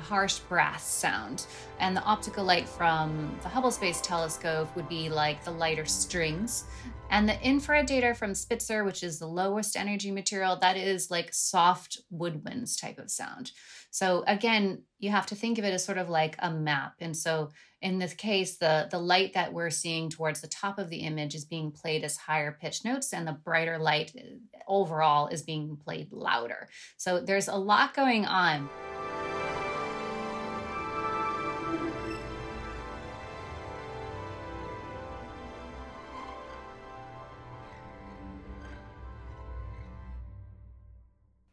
harsh 0.00 0.38
brass 0.40 0.84
sound, 0.84 1.46
and 1.78 1.96
the 1.96 2.02
optical 2.02 2.44
light 2.44 2.68
from 2.68 3.38
the 3.42 3.48
Hubble 3.48 3.70
Space 3.70 4.00
Telescope 4.00 4.74
would 4.74 4.88
be 4.88 5.08
like 5.08 5.44
the 5.44 5.50
lighter 5.50 5.84
strings. 5.84 6.64
And 7.12 7.28
the 7.28 7.42
infrared 7.42 7.86
data 7.86 8.14
from 8.14 8.34
Spitzer, 8.34 8.84
which 8.84 9.02
is 9.02 9.18
the 9.18 9.26
lowest 9.26 9.76
energy 9.76 10.12
material, 10.12 10.56
that 10.60 10.76
is 10.76 11.10
like 11.10 11.34
soft 11.34 12.00
woodwinds 12.12 12.80
type 12.80 12.98
of 12.98 13.10
sound. 13.10 13.50
So 13.90 14.22
again, 14.28 14.82
you 15.00 15.10
have 15.10 15.26
to 15.26 15.34
think 15.34 15.58
of 15.58 15.64
it 15.64 15.74
as 15.74 15.84
sort 15.84 15.98
of 15.98 16.08
like 16.08 16.36
a 16.38 16.52
map. 16.52 16.94
And 17.00 17.16
so 17.16 17.50
in 17.82 17.98
this 17.98 18.14
case, 18.14 18.58
the, 18.58 18.86
the 18.90 18.98
light 18.98 19.32
that 19.32 19.52
we're 19.52 19.70
seeing 19.70 20.08
towards 20.08 20.40
the 20.40 20.46
top 20.46 20.78
of 20.78 20.88
the 20.88 20.98
image 20.98 21.34
is 21.34 21.44
being 21.44 21.72
played 21.72 22.04
as 22.04 22.16
higher 22.16 22.56
pitch 22.60 22.84
notes, 22.84 23.12
and 23.12 23.26
the 23.26 23.32
brighter 23.32 23.78
light 23.78 24.12
uh, 24.16 24.58
overall 24.68 25.28
is 25.28 25.42
being 25.42 25.76
played 25.76 26.12
louder. 26.12 26.68
So 26.96 27.20
there's 27.20 27.48
a 27.48 27.56
lot 27.56 27.94
going 27.94 28.26
on. 28.26 28.68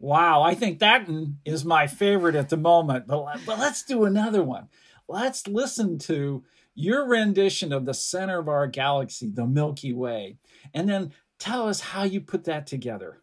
Wow, 0.08 0.42
I 0.42 0.56
think 0.56 0.80
that 0.80 1.06
is 1.44 1.66
my 1.66 1.86
favorite 1.86 2.36
at 2.36 2.48
the 2.48 2.56
moment. 2.56 3.08
But, 3.08 3.42
but 3.46 3.60
let's 3.60 3.84
do 3.84 4.06
another 4.06 4.42
one. 4.42 4.70
Let's 5.10 5.50
listen 5.50 6.00
to 6.00 6.46
your 6.74 7.06
rendition 7.06 7.74
of 7.74 7.84
the 7.84 7.94
center 7.94 8.40
of 8.40 8.48
our 8.48 8.68
galaxy, 8.68 9.30
the 9.30 9.46
Milky 9.46 9.92
Way, 9.92 10.38
and 10.74 10.88
then 10.88 11.12
tell 11.40 11.68
us 11.68 11.82
how 11.82 12.04
you 12.04 12.22
put 12.22 12.46
that 12.46 12.68
together. 12.68 13.22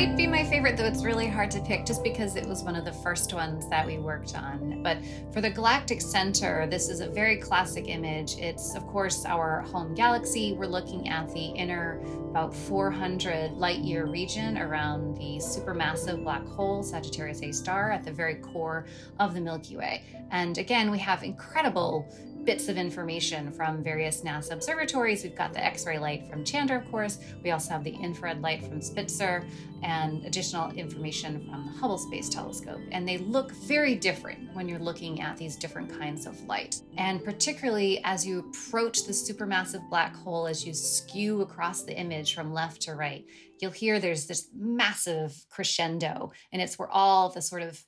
Might 0.00 0.16
be 0.16 0.26
my 0.26 0.42
favorite, 0.42 0.78
though 0.78 0.86
it's 0.86 1.04
really 1.04 1.26
hard 1.26 1.50
to 1.50 1.60
pick 1.60 1.84
just 1.84 2.02
because 2.02 2.34
it 2.34 2.46
was 2.46 2.62
one 2.62 2.74
of 2.74 2.86
the 2.86 2.92
first 2.92 3.34
ones 3.34 3.68
that 3.68 3.86
we 3.86 3.98
worked 3.98 4.34
on. 4.34 4.82
But 4.82 4.96
for 5.30 5.42
the 5.42 5.50
Galactic 5.50 6.00
Center, 6.00 6.66
this 6.66 6.88
is 6.88 7.00
a 7.00 7.06
very 7.10 7.36
classic 7.36 7.86
image. 7.86 8.38
It's, 8.38 8.74
of 8.74 8.86
course, 8.86 9.26
our 9.26 9.60
home 9.60 9.94
galaxy. 9.94 10.54
We're 10.54 10.68
looking 10.68 11.10
at 11.10 11.30
the 11.34 11.48
inner, 11.48 12.00
about 12.30 12.54
400 12.54 13.52
light 13.52 13.80
year 13.80 14.06
region 14.06 14.56
around 14.56 15.18
the 15.18 15.36
supermassive 15.36 16.24
black 16.24 16.46
hole, 16.46 16.82
Sagittarius 16.82 17.42
A 17.42 17.52
star, 17.52 17.90
at 17.90 18.02
the 18.02 18.10
very 18.10 18.36
core 18.36 18.86
of 19.18 19.34
the 19.34 19.40
Milky 19.42 19.76
Way. 19.76 20.02
And 20.30 20.56
again, 20.56 20.90
we 20.90 20.98
have 21.00 21.24
incredible 21.24 22.08
bits 22.50 22.68
of 22.68 22.76
information 22.76 23.52
from 23.52 23.80
various 23.80 24.22
NASA 24.22 24.50
observatories. 24.50 25.22
We've 25.22 25.36
got 25.36 25.52
the 25.52 25.64
X 25.64 25.86
ray 25.86 26.00
light 26.00 26.28
from 26.28 26.44
Chandra, 26.44 26.78
of 26.78 26.90
course. 26.90 27.20
We 27.44 27.52
also 27.52 27.70
have 27.70 27.84
the 27.84 27.92
infrared 27.92 28.42
light 28.42 28.64
from 28.64 28.82
Spitzer 28.82 29.46
and 29.84 30.24
additional 30.26 30.72
information 30.72 31.48
from 31.48 31.66
the 31.66 31.78
Hubble 31.78 31.96
Space 31.96 32.28
Telescope. 32.28 32.80
And 32.90 33.06
they 33.06 33.18
look 33.18 33.52
very 33.52 33.94
different 33.94 34.52
when 34.52 34.68
you're 34.68 34.80
looking 34.80 35.20
at 35.20 35.36
these 35.36 35.54
different 35.54 35.96
kinds 35.96 36.26
of 36.26 36.42
light. 36.48 36.82
And 36.98 37.24
particularly 37.24 38.00
as 38.02 38.26
you 38.26 38.40
approach 38.40 39.04
the 39.04 39.12
supermassive 39.12 39.88
black 39.88 40.16
hole, 40.16 40.48
as 40.48 40.66
you 40.66 40.74
skew 40.74 41.42
across 41.42 41.84
the 41.84 41.96
image 41.96 42.34
from 42.34 42.52
left 42.52 42.82
to 42.82 42.96
right, 42.96 43.24
you'll 43.60 43.70
hear 43.70 44.00
there's 44.00 44.26
this 44.26 44.48
massive 44.52 45.36
crescendo, 45.50 46.32
and 46.52 46.60
it's 46.60 46.80
where 46.80 46.90
all 46.90 47.28
the 47.28 47.42
sort 47.42 47.62
of 47.62 47.80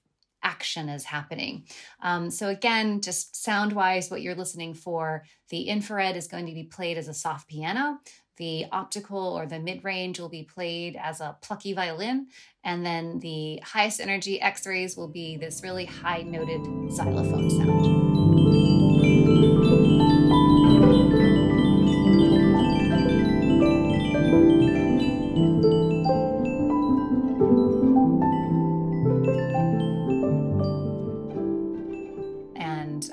action 0.42 0.88
is 0.88 1.04
happening. 1.04 1.64
Um, 2.02 2.30
so, 2.30 2.49
again, 2.49 3.00
just 3.00 3.42
sound 3.42 3.72
wise, 3.72 4.11
what 4.11 4.22
you're 4.22 4.34
listening 4.34 4.75
for, 4.75 5.25
the 5.49 5.62
infrared 5.62 6.16
is 6.16 6.28
going 6.28 6.46
to 6.46 6.54
be 6.54 6.64
played 6.64 6.99
as 6.99 7.08
a 7.08 7.14
soft 7.14 7.49
piano. 7.49 7.99
The 8.38 8.66
optical 8.72 9.18
or 9.18 9.46
the 9.46 9.61
mid 9.61 9.84
range 9.84 10.18
will 10.18 10.28
be 10.28 10.42
played 10.42 10.96
as 11.00 11.20
a 11.20 11.37
plucky 11.42 11.75
violin. 11.75 12.28
And 12.64 12.84
then 12.84 13.18
the 13.20 13.61
highest 13.62 14.00
energy 14.00 14.40
X 14.40 14.66
rays 14.66 14.96
will 14.96 15.08
be 15.08 15.37
this 15.37 15.62
really 15.62 15.84
high 15.84 16.22
noted 16.22 16.64
xylophone 16.90 17.50
sound. 17.50 18.12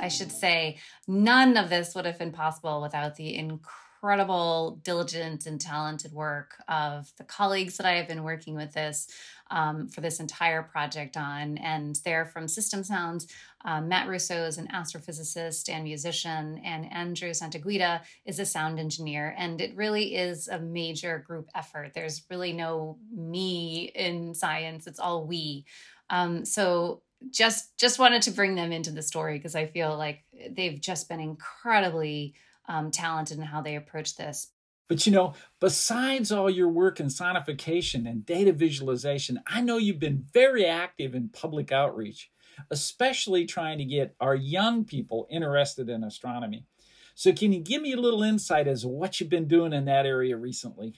Should 0.10 0.32
say, 0.32 0.78
none 1.08 1.56
of 1.58 1.70
this 1.70 1.96
would 1.96 2.06
have 2.06 2.20
been 2.20 2.34
possible 2.34 2.82
without 2.82 3.16
the 3.16 3.36
incredible 3.36 4.80
diligent, 4.84 5.46
and 5.46 5.60
talented 5.60 6.14
work 6.14 6.56
of 6.68 7.12
the 7.18 7.24
colleagues 7.24 7.78
that 7.78 7.86
I 7.86 7.94
have 7.94 8.08
been 8.08 8.24
working 8.24 8.56
with 8.56 8.74
this 8.74 9.08
um, 9.52 9.90
for 9.90 10.02
this 10.02 10.20
entire 10.20 10.64
project 10.64 11.18
on. 11.18 11.58
And 11.58 12.00
they're 12.06 12.26
from 12.26 12.48
System 12.48 12.84
Sounds. 12.84 13.28
Um, 13.66 13.90
Matt 13.90 14.08
Russo 14.08 14.46
is 14.46 14.58
an 14.58 14.68
astrophysicist 14.68 15.70
and 15.70 15.84
musician, 15.84 16.62
and 16.64 16.92
Andrew 16.94 17.34
Santaguida 17.34 18.02
is 18.26 18.40
a 18.40 18.46
sound 18.46 18.80
engineer. 18.80 19.36
And 19.38 19.60
it 19.60 19.76
really 19.76 20.16
is 20.16 20.48
a 20.48 20.60
major 20.60 21.20
group 21.28 21.50
effort. 21.54 21.92
There's 21.94 22.24
really 22.30 22.54
no 22.54 22.98
me 23.14 23.92
in 23.96 24.34
science, 24.34 24.88
it's 24.88 25.00
all 25.00 25.26
we. 25.26 25.66
Um, 26.10 26.46
so 26.46 27.02
just 27.32 27.78
just 27.78 28.00
wanted 28.00 28.22
to 28.24 28.32
bring 28.32 28.56
them 28.56 28.72
into 28.72 28.92
the 28.92 29.02
story 29.02 29.38
because 29.38 29.56
I 29.56 29.68
feel 29.68 29.98
like 29.98 30.24
they've 30.52 30.80
just 30.80 31.10
been 31.10 31.20
incredibly 31.20 32.34
um, 32.68 32.92
talented 32.92 33.38
in 33.38 33.44
how 33.44 33.62
they 33.62 33.76
approach 33.76 34.16
this. 34.16 34.52
But 34.88 35.06
you 35.06 35.12
know, 35.12 35.34
besides 35.60 36.32
all 36.32 36.50
your 36.50 36.70
work 36.70 37.00
in 37.00 37.08
sonification 37.08 38.10
and 38.10 38.26
data 38.26 38.52
visualization, 38.52 39.40
I 39.46 39.62
know 39.62 39.78
you've 39.78 40.00
been 40.00 40.26
very 40.34 40.66
active 40.66 41.14
in 41.14 41.30
public 41.30 41.72
outreach, 41.72 42.32
especially 42.72 43.46
trying 43.46 43.78
to 43.78 43.86
get 43.86 44.16
our 44.20 44.36
young 44.36 44.86
people 44.86 45.28
interested 45.30 45.90
in 45.90 46.04
astronomy. 46.04 46.66
So, 47.14 47.34
can 47.34 47.52
you 47.52 47.60
give 47.60 47.82
me 47.82 47.94
a 47.94 48.00
little 48.00 48.24
insight 48.24 48.68
as 48.68 48.82
to 48.82 48.88
what 48.88 49.20
you've 49.20 49.30
been 49.30 49.48
doing 49.48 49.74
in 49.74 49.86
that 49.86 50.06
area 50.06 50.38
recently? 50.38 50.96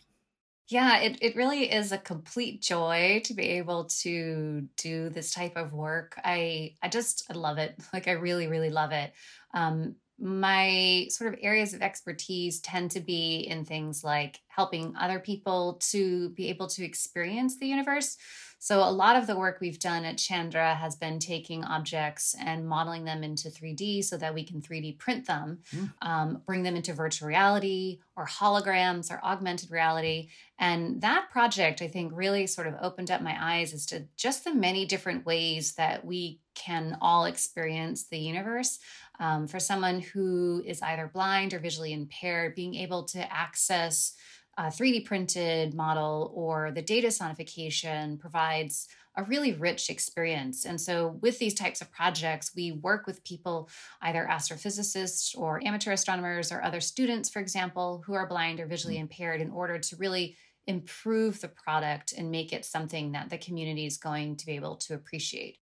Yeah, 0.72 1.00
it, 1.00 1.18
it 1.22 1.36
really 1.36 1.70
is 1.70 1.92
a 1.92 1.98
complete 1.98 2.62
joy 2.62 3.22
to 3.26 3.34
be 3.34 3.44
able 3.44 3.86
to 4.04 4.66
do 4.78 5.10
this 5.10 5.34
type 5.34 5.58
of 5.58 5.74
work. 5.74 6.18
I 6.24 6.78
I 6.82 6.88
just 6.88 7.26
I 7.30 7.34
love 7.34 7.58
it. 7.58 7.76
Like 7.94 8.08
I 8.08 8.12
really, 8.12 8.48
really 8.48 8.70
love 8.70 8.94
it. 8.94 9.12
Um, 9.54 9.96
my 10.18 11.08
sort 11.10 11.34
of 11.34 11.40
areas 11.42 11.74
of 11.74 11.82
expertise 11.82 12.62
tend 12.62 12.92
to 12.92 13.02
be 13.02 13.40
in 13.40 13.66
things 13.66 14.02
like 14.02 14.40
helping 14.48 14.96
other 14.96 15.20
people 15.20 15.82
to 15.90 16.30
be 16.30 16.48
able 16.48 16.68
to 16.68 16.86
experience 16.86 17.58
the 17.58 17.68
universe. 17.68 18.18
So, 18.64 18.88
a 18.88 18.92
lot 18.92 19.16
of 19.16 19.26
the 19.26 19.36
work 19.36 19.58
we've 19.60 19.80
done 19.80 20.06
at 20.06 20.20
Chandra 20.20 20.76
has 20.76 20.96
been 20.96 21.18
taking 21.18 21.64
objects 21.64 22.36
and 22.40 22.68
modeling 22.68 23.06
them 23.06 23.24
into 23.24 23.50
3D 23.50 24.04
so 24.04 24.18
that 24.18 24.36
we 24.36 24.44
can 24.44 24.62
3D 24.62 25.00
print 25.00 25.26
them, 25.26 25.62
mm. 25.76 25.92
um, 26.04 26.44
bring 26.46 26.62
them 26.62 26.76
into 26.76 26.94
virtual 26.94 27.28
reality 27.28 28.02
or 28.16 28.28
holograms 28.28 29.10
or 29.10 29.20
augmented 29.26 29.72
reality. 29.72 30.30
And 30.62 31.02
that 31.02 31.32
project, 31.32 31.82
I 31.82 31.88
think, 31.88 32.14
really 32.16 32.46
sort 32.46 32.68
of 32.68 32.76
opened 32.84 33.10
up 33.10 33.24
my 33.24 33.36
eyes 33.38 33.74
as 33.74 33.88
to 33.88 34.06
just 34.16 34.44
the 34.44 34.54
many 34.54 34.86
different 34.86 35.26
ways 35.26 35.74
that 35.74 36.06
we 36.06 36.40
can 36.54 37.00
all 37.02 37.26
experience 37.26 38.08
the 38.08 38.20
universe. 38.20 38.78
Um, 39.20 39.48
for 39.48 39.60
someone 39.60 40.02
who 40.02 40.62
is 40.66 40.82
either 40.84 41.10
blind 41.12 41.56
or 41.56 41.60
visually 41.60 41.94
impaired, 41.94 42.54
being 42.54 42.76
able 42.76 43.04
to 43.06 43.34
access 43.34 44.14
a 44.58 44.66
3D 44.66 45.06
printed 45.06 45.74
model 45.74 46.32
or 46.36 46.72
the 46.72 46.82
data 46.82 47.08
sonification 47.08 48.20
provides 48.20 48.88
a 49.16 49.24
really 49.24 49.54
rich 49.54 49.90
experience. 49.90 50.66
And 50.66 50.80
so, 50.80 51.20
with 51.22 51.40
these 51.40 51.54
types 51.54 51.82
of 51.82 51.92
projects, 51.92 52.52
we 52.56 52.72
work 52.72 53.08
with 53.08 53.24
people, 53.24 53.70
either 54.02 54.28
astrophysicists 54.30 55.38
or 55.38 55.62
amateur 55.66 55.92
astronomers 55.92 56.52
or 56.52 56.64
other 56.64 56.80
students, 56.80 57.30
for 57.30 57.40
example, 57.40 58.04
who 58.06 58.14
are 58.14 58.28
blind 58.28 58.60
or 58.60 58.68
visually 58.68 58.96
mm. 58.96 59.02
impaired, 59.02 59.42
in 59.42 59.52
order 59.52 59.78
to 59.80 59.96
really 59.98 60.38
improve 60.68 61.42
the 61.42 61.48
product 61.48 62.14
and 62.14 62.32
make 62.32 62.54
it 62.54 62.66
something 62.66 63.12
that 63.12 63.30
the 63.30 63.38
community 63.38 63.86
is 63.86 63.98
going 63.98 64.36
to 64.38 64.46
be 64.46 64.54
able 64.54 64.76
to 64.76 64.94
appreciate. 64.94 65.58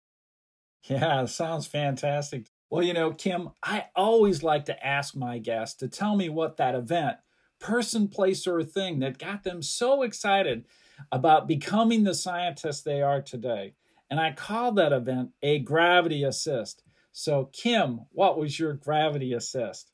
Yeah, 0.85 1.25
sounds 1.27 1.67
fantastic. 1.67 2.47
Well, 2.71 2.83
you 2.83 2.95
know, 2.95 3.13
Kim, 3.13 3.51
I 3.63 3.87
always 3.95 4.43
like 4.43 4.65
to 4.67 4.87
ask 4.87 5.15
my 5.15 5.39
guests 5.39 5.77
to 5.79 5.89
tell 5.89 6.17
me 6.17 6.29
what 6.29 6.57
that 6.57 6.75
event, 6.75 7.17
person, 7.61 8.09
place, 8.09 8.47
or 8.47 8.63
thing 8.63 9.01
that 9.01 9.19
got 9.19 9.45
them 9.45 9.63
so 9.63 10.03
excited 10.03 10.65
about 11.13 11.47
becoming 11.49 12.05
the 12.05 12.15
scientists 12.15 12.83
they 12.83 13.03
are 13.03 13.23
today. 13.23 13.75
And 14.11 14.21
I 14.21 14.33
call 14.33 14.73
that 14.73 14.93
event 14.93 15.31
a 15.43 15.59
gravity 15.59 16.23
assist. 16.23 16.83
So, 17.13 17.51
Kim, 17.53 18.01
what 18.11 18.39
was 18.39 18.59
your 18.59 18.75
gravity 18.75 19.33
assist? 19.33 19.91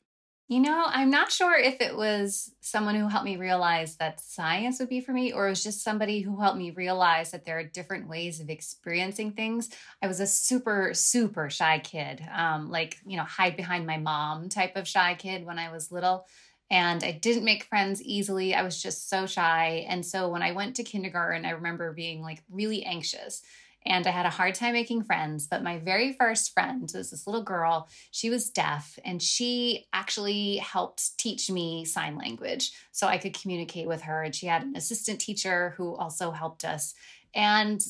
You 0.49 0.59
know, 0.59 0.83
I'm 0.87 1.09
not 1.09 1.31
sure 1.31 1.57
if 1.57 1.79
it 1.79 1.95
was 1.95 2.51
someone 2.59 2.95
who 2.95 3.07
helped 3.07 3.25
me 3.25 3.37
realize 3.37 3.95
that 3.95 4.19
science 4.19 4.77
would 4.79 4.89
be 4.89 4.99
for 4.99 5.13
me, 5.13 5.31
or 5.31 5.47
it 5.47 5.51
was 5.51 5.63
just 5.63 5.83
somebody 5.83 6.19
who 6.19 6.39
helped 6.39 6.57
me 6.57 6.71
realize 6.71 7.31
that 7.31 7.45
there 7.45 7.57
are 7.57 7.63
different 7.63 8.09
ways 8.09 8.41
of 8.41 8.49
experiencing 8.49 9.31
things. 9.31 9.69
I 10.01 10.07
was 10.07 10.19
a 10.19 10.27
super, 10.27 10.93
super 10.93 11.49
shy 11.49 11.79
kid, 11.79 12.21
um, 12.35 12.69
like, 12.69 12.97
you 13.05 13.15
know, 13.15 13.23
hide 13.23 13.55
behind 13.55 13.87
my 13.87 13.97
mom 13.97 14.49
type 14.49 14.75
of 14.75 14.87
shy 14.87 15.15
kid 15.15 15.45
when 15.45 15.57
I 15.57 15.71
was 15.71 15.93
little. 15.93 16.27
And 16.69 17.03
I 17.03 17.13
didn't 17.13 17.45
make 17.45 17.63
friends 17.63 18.01
easily. 18.01 18.53
I 18.53 18.63
was 18.63 18.81
just 18.81 19.09
so 19.09 19.25
shy. 19.25 19.85
And 19.87 20.05
so 20.05 20.27
when 20.27 20.41
I 20.41 20.51
went 20.51 20.75
to 20.75 20.83
kindergarten, 20.83 21.45
I 21.45 21.51
remember 21.51 21.93
being 21.93 22.21
like 22.21 22.43
really 22.49 22.83
anxious 22.83 23.43
and 23.85 24.05
I 24.07 24.11
had 24.11 24.25
a 24.25 24.31
hard 24.31 24.55
time 24.55 24.73
making 24.73 25.03
friends. 25.03 25.47
But 25.47 25.63
my 25.63 25.77
very 25.79 26.13
first 26.13 26.53
friend 26.53 26.89
was 26.93 27.11
this 27.11 27.27
little 27.27 27.43
girl. 27.43 27.87
She 28.11 28.29
was 28.29 28.49
deaf, 28.49 28.97
and 29.03 29.21
she 29.21 29.85
actually 29.93 30.57
helped 30.57 31.17
teach 31.17 31.49
me 31.49 31.85
sign 31.85 32.17
language 32.17 32.71
so 32.91 33.07
I 33.07 33.17
could 33.17 33.39
communicate 33.39 33.87
with 33.87 34.03
her. 34.03 34.23
And 34.23 34.35
she 34.35 34.47
had 34.47 34.63
an 34.63 34.75
assistant 34.75 35.19
teacher 35.19 35.73
who 35.77 35.95
also 35.95 36.31
helped 36.31 36.65
us. 36.65 36.93
And 37.33 37.81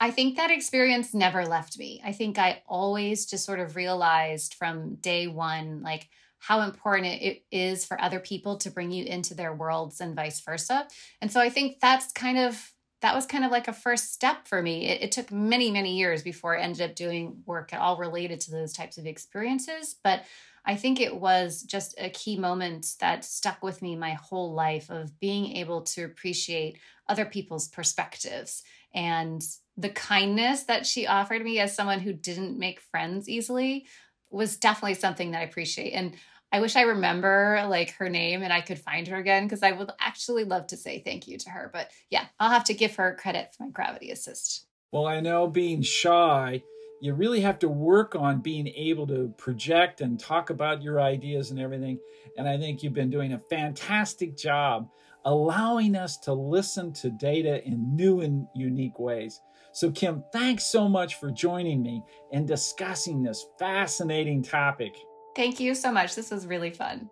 I 0.00 0.10
think 0.10 0.36
that 0.36 0.50
experience 0.50 1.12
never 1.12 1.44
left 1.44 1.78
me. 1.78 2.00
I 2.04 2.12
think 2.12 2.38
I 2.38 2.62
always 2.66 3.26
just 3.26 3.44
sort 3.44 3.60
of 3.60 3.76
realized 3.76 4.54
from 4.54 4.94
day 4.96 5.26
one, 5.26 5.82
like, 5.82 6.08
how 6.38 6.62
important 6.62 7.20
it 7.20 7.44
is 7.52 7.84
for 7.84 8.00
other 8.00 8.18
people 8.18 8.56
to 8.56 8.70
bring 8.70 8.90
you 8.90 9.04
into 9.04 9.34
their 9.34 9.52
worlds 9.52 10.00
and 10.00 10.16
vice 10.16 10.40
versa. 10.40 10.88
And 11.20 11.30
so 11.30 11.38
I 11.38 11.50
think 11.50 11.80
that's 11.80 12.12
kind 12.12 12.38
of 12.38 12.72
that 13.02 13.14
was 13.14 13.26
kind 13.26 13.44
of 13.44 13.50
like 13.50 13.68
a 13.68 13.72
first 13.72 14.12
step 14.12 14.46
for 14.46 14.60
me. 14.62 14.86
It, 14.88 15.02
it, 15.02 15.12
took 15.12 15.32
many, 15.32 15.70
many 15.70 15.96
years 15.96 16.22
before 16.22 16.56
I 16.56 16.62
ended 16.62 16.82
up 16.82 16.94
doing 16.94 17.42
work 17.46 17.72
at 17.72 17.80
all 17.80 17.96
related 17.96 18.40
to 18.42 18.50
those 18.50 18.72
types 18.72 18.98
of 18.98 19.06
experiences. 19.06 19.96
But 20.04 20.24
I 20.66 20.76
think 20.76 21.00
it 21.00 21.16
was 21.16 21.62
just 21.62 21.94
a 21.98 22.10
key 22.10 22.38
moment 22.38 22.94
that 23.00 23.24
stuck 23.24 23.62
with 23.62 23.80
me 23.80 23.96
my 23.96 24.12
whole 24.12 24.52
life 24.52 24.90
of 24.90 25.18
being 25.18 25.56
able 25.56 25.82
to 25.82 26.04
appreciate 26.04 26.78
other 27.08 27.24
people's 27.24 27.68
perspectives 27.68 28.62
and 28.94 29.42
the 29.76 29.88
kindness 29.88 30.64
that 30.64 30.86
she 30.86 31.06
offered 31.06 31.42
me 31.42 31.58
as 31.58 31.74
someone 31.74 32.00
who 32.00 32.12
didn't 32.12 32.58
make 32.58 32.80
friends 32.80 33.28
easily 33.28 33.86
was 34.30 34.56
definitely 34.56 34.94
something 34.94 35.30
that 35.30 35.40
I 35.40 35.44
appreciate. 35.44 35.92
And 35.92 36.14
I 36.52 36.60
wish 36.60 36.74
I 36.74 36.82
remember 36.82 37.64
like 37.68 37.92
her 37.92 38.08
name 38.08 38.42
and 38.42 38.52
I 38.52 38.60
could 38.60 38.78
find 38.78 39.06
her 39.08 39.16
again 39.16 39.44
because 39.44 39.62
I 39.62 39.72
would 39.72 39.90
actually 40.00 40.44
love 40.44 40.66
to 40.68 40.76
say 40.76 41.00
thank 41.00 41.28
you 41.28 41.38
to 41.38 41.50
her. 41.50 41.70
But 41.72 41.90
yeah, 42.10 42.26
I'll 42.40 42.50
have 42.50 42.64
to 42.64 42.74
give 42.74 42.96
her 42.96 43.16
credit 43.20 43.54
for 43.56 43.64
my 43.64 43.70
gravity 43.70 44.10
assist. 44.10 44.66
Well, 44.92 45.06
I 45.06 45.20
know 45.20 45.46
being 45.46 45.82
shy, 45.82 46.62
you 47.00 47.14
really 47.14 47.40
have 47.40 47.60
to 47.60 47.68
work 47.68 48.16
on 48.16 48.40
being 48.40 48.66
able 48.68 49.06
to 49.06 49.32
project 49.38 50.00
and 50.00 50.18
talk 50.18 50.50
about 50.50 50.82
your 50.82 51.00
ideas 51.00 51.52
and 51.52 51.60
everything. 51.60 51.98
And 52.36 52.48
I 52.48 52.58
think 52.58 52.82
you've 52.82 52.94
been 52.94 53.10
doing 53.10 53.32
a 53.32 53.38
fantastic 53.38 54.36
job 54.36 54.88
allowing 55.24 55.94
us 55.96 56.16
to 56.16 56.32
listen 56.32 56.92
to 56.94 57.10
data 57.10 57.64
in 57.66 57.94
new 57.94 58.20
and 58.20 58.46
unique 58.54 58.98
ways. 58.98 59.40
So, 59.72 59.90
Kim, 59.90 60.24
thanks 60.32 60.64
so 60.64 60.88
much 60.88 61.16
for 61.16 61.30
joining 61.30 61.82
me 61.82 62.02
and 62.32 62.48
discussing 62.48 63.22
this 63.22 63.46
fascinating 63.58 64.42
topic. 64.42 64.96
Thank 65.36 65.60
you 65.60 65.74
so 65.74 65.92
much. 65.92 66.14
This 66.14 66.30
was 66.30 66.46
really 66.46 66.70
fun. 66.70 67.10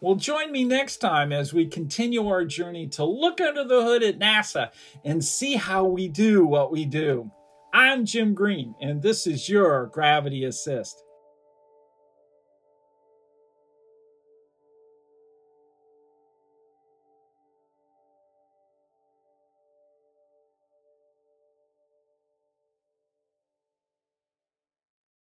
Well, 0.00 0.16
join 0.16 0.52
me 0.52 0.64
next 0.64 0.98
time 0.98 1.32
as 1.32 1.54
we 1.54 1.66
continue 1.66 2.26
our 2.28 2.44
journey 2.44 2.88
to 2.88 3.04
look 3.04 3.40
under 3.40 3.64
the 3.64 3.82
hood 3.82 4.02
at 4.02 4.18
NASA 4.18 4.70
and 5.04 5.24
see 5.24 5.54
how 5.54 5.84
we 5.84 6.08
do 6.08 6.44
what 6.44 6.70
we 6.70 6.84
do. 6.84 7.30
I'm 7.72 8.04
Jim 8.04 8.34
Green, 8.34 8.74
and 8.80 9.02
this 9.02 9.26
is 9.26 9.48
your 9.48 9.86
Gravity 9.86 10.44
Assist. 10.44 11.03